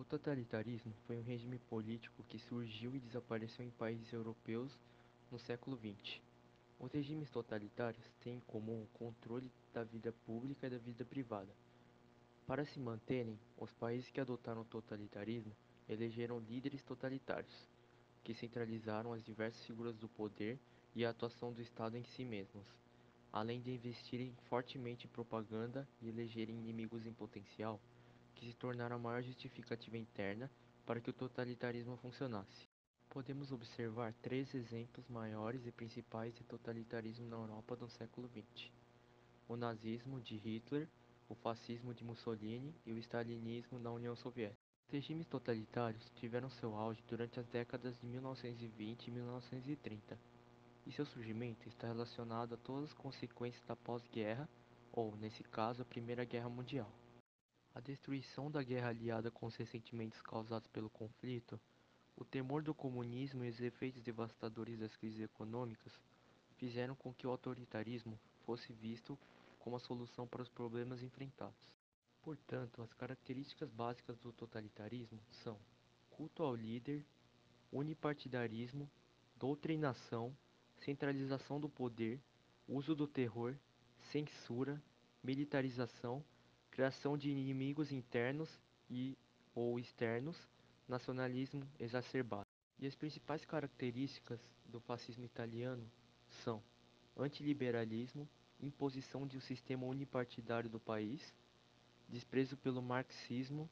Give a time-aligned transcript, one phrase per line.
[0.00, 4.72] O totalitarismo foi um regime político que surgiu e desapareceu em países europeus
[5.30, 6.22] no século XX.
[6.78, 11.54] Os regimes totalitários têm em comum o controle da vida pública e da vida privada.
[12.46, 15.54] Para se manterem, os países que adotaram o totalitarismo
[15.86, 17.68] elegeram líderes totalitários,
[18.24, 20.58] que centralizaram as diversas figuras do poder
[20.96, 22.64] e a atuação do Estado em si mesmos,
[23.30, 27.78] além de investirem fortemente em propaganda e elegerem inimigos em potencial
[28.40, 30.50] que se tornaram a maior justificativa interna
[30.86, 32.66] para que o totalitarismo funcionasse.
[33.10, 38.70] Podemos observar três exemplos maiores e principais de totalitarismo na Europa do século XX:
[39.46, 40.88] o nazismo de Hitler,
[41.28, 44.58] o fascismo de Mussolini e o stalinismo na União Soviética.
[44.86, 50.18] Os regimes totalitários tiveram seu auge durante as décadas de 1920 e 1930,
[50.86, 54.48] e seu surgimento está relacionado a todas as consequências da pós-guerra,
[54.90, 56.90] ou, nesse caso, a Primeira Guerra Mundial.
[57.72, 61.58] A destruição da guerra aliada com os ressentimentos causados pelo conflito,
[62.16, 65.92] o temor do comunismo e os efeitos devastadores das crises econômicas
[66.56, 69.16] fizeram com que o autoritarismo fosse visto
[69.60, 71.70] como a solução para os problemas enfrentados.
[72.22, 75.56] Portanto, as características básicas do totalitarismo são
[76.10, 77.06] culto ao líder,
[77.72, 78.90] unipartidarismo,
[79.36, 80.36] doutrinação,
[80.76, 82.20] centralização do poder,
[82.68, 83.54] uso do terror,
[84.10, 84.82] censura,
[85.22, 86.22] militarização
[86.80, 88.48] criação de inimigos internos
[88.88, 89.14] e
[89.54, 90.48] ou externos,
[90.88, 92.46] nacionalismo exacerbado.
[92.78, 95.86] E as principais características do fascismo italiano
[96.42, 96.62] são
[97.14, 98.26] antiliberalismo,
[98.58, 101.34] imposição de um sistema unipartidário do país,
[102.08, 103.68] desprezo pelo marxismo,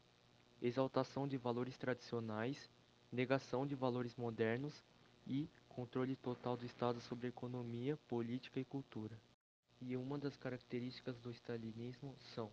[0.61, 2.69] exaltação de valores tradicionais,
[3.11, 4.85] negação de valores modernos
[5.27, 9.19] e controle total do Estado sobre economia, política e cultura.
[9.81, 12.53] E uma das características do stalinismo são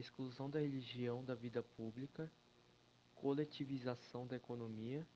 [0.00, 2.30] exclusão da religião da vida pública,
[3.14, 5.06] coletivização da economia,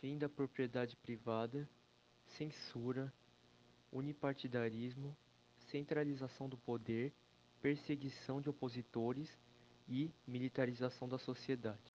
[0.00, 1.68] fim da propriedade privada,
[2.24, 3.12] censura,
[3.92, 5.16] unipartidarismo,
[5.58, 7.12] centralização do poder,
[7.60, 9.38] perseguição de opositores
[9.88, 11.92] e militarização da sociedade.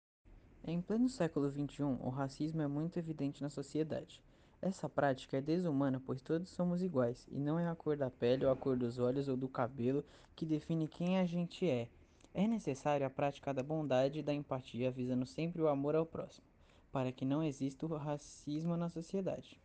[0.64, 4.22] Em pleno século XXI, o racismo é muito evidente na sociedade.
[4.64, 8.46] Essa prática é desumana, pois todos somos iguais, e não é a cor da pele
[8.46, 10.04] ou a cor dos olhos ou do cabelo
[10.36, 11.88] que define quem a gente é.
[12.32, 16.46] É necessária a prática da bondade e da empatia, visando sempre o amor ao próximo,
[16.92, 19.58] para que não exista o racismo na sociedade.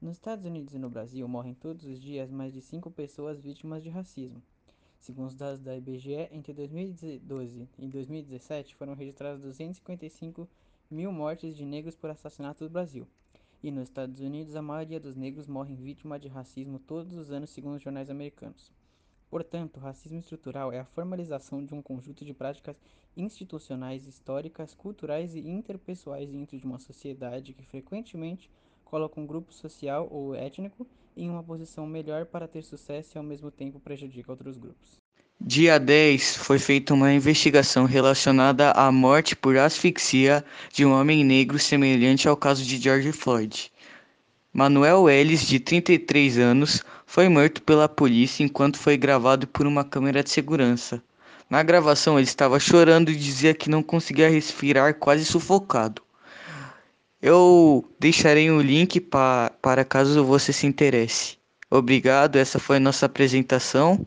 [0.00, 3.82] Nos Estados Unidos e no Brasil morrem todos os dias mais de 5 pessoas vítimas
[3.82, 4.42] de racismo.
[4.98, 10.48] Segundo os dados da IBGE, entre 2012 e 2017 foram registradas 255
[10.90, 13.06] mil mortes de negros por assassinato no Brasil.
[13.60, 17.50] E nos Estados Unidos, a maioria dos negros morrem vítima de racismo todos os anos,
[17.50, 18.70] segundo os jornais americanos.
[19.28, 22.80] Portanto, racismo estrutural é a formalização de um conjunto de práticas
[23.16, 28.48] institucionais, históricas, culturais e interpessoais dentro de uma sociedade que frequentemente
[28.84, 30.86] coloca um grupo social ou étnico
[31.16, 35.07] em uma posição melhor para ter sucesso e ao mesmo tempo prejudica outros grupos.
[35.40, 41.60] Dia 10 foi feita uma investigação relacionada à morte por asfixia de um homem negro
[41.60, 43.70] semelhante ao caso de George Floyd.
[44.52, 50.24] Manuel Ellis, de 33 anos, foi morto pela polícia enquanto foi gravado por uma câmera
[50.24, 51.00] de segurança.
[51.48, 56.02] Na gravação, ele estava chorando e dizia que não conseguia respirar, quase sufocado.
[57.22, 61.38] Eu deixarei um link pa para caso você se interesse.
[61.70, 64.04] Obrigado, essa foi nossa apresentação.